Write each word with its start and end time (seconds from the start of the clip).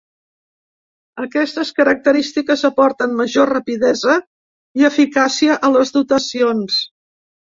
Aquestes 1.23 1.71
característiques 1.79 2.63
aporten 2.69 3.13
major 3.19 3.51
rapidesa 3.53 4.15
i 4.83 4.87
eficàcia 4.89 5.59
a 5.69 5.73
les 5.75 5.93
dotacions. 5.99 6.83